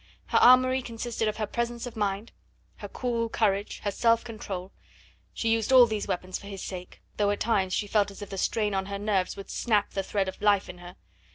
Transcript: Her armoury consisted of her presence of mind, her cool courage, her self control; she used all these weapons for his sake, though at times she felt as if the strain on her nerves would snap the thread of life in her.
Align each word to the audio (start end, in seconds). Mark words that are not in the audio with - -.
Her 0.29 0.39
armoury 0.39 0.81
consisted 0.81 1.27
of 1.27 1.37
her 1.37 1.45
presence 1.45 1.85
of 1.85 1.95
mind, 1.95 2.31
her 2.77 2.87
cool 2.87 3.29
courage, 3.29 3.81
her 3.83 3.91
self 3.91 4.23
control; 4.23 4.71
she 5.31 5.47
used 5.49 5.71
all 5.71 5.85
these 5.85 6.07
weapons 6.07 6.39
for 6.39 6.47
his 6.47 6.63
sake, 6.63 7.03
though 7.17 7.29
at 7.29 7.39
times 7.39 7.71
she 7.71 7.85
felt 7.85 8.09
as 8.09 8.23
if 8.23 8.31
the 8.31 8.37
strain 8.39 8.73
on 8.73 8.87
her 8.87 8.97
nerves 8.97 9.37
would 9.37 9.51
snap 9.51 9.91
the 9.91 10.01
thread 10.01 10.27
of 10.27 10.41
life 10.41 10.67
in 10.69 10.79
her. 10.79 10.95